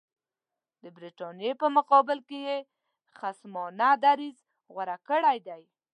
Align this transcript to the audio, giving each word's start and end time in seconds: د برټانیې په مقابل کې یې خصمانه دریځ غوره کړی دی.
د 0.83 0.85
برټانیې 0.95 1.51
په 1.61 1.67
مقابل 1.77 2.19
کې 2.27 2.39
یې 2.47 2.57
خصمانه 3.17 3.89
دریځ 4.03 4.37
غوره 4.73 4.97
کړی 5.07 5.37
دی. 5.47 5.63